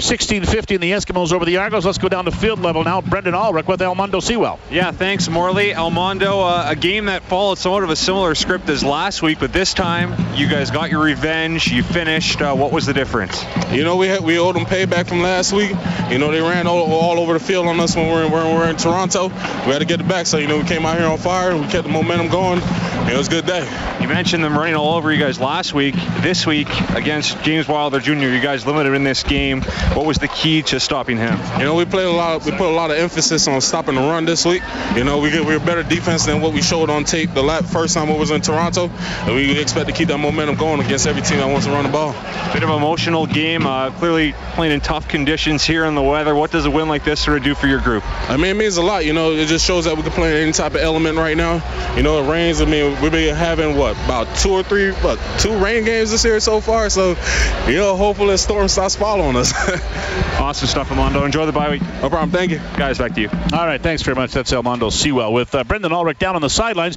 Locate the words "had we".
14.08-14.38